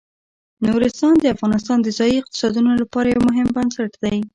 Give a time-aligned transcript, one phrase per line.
[0.67, 4.17] نورستان د افغانستان د ځایي اقتصادونو لپاره یو مهم بنسټ دی.